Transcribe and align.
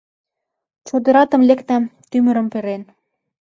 Чодыратым 0.87 1.41
лекна, 1.49 1.77
тӱмырым 2.09 2.47
перен 2.53 2.81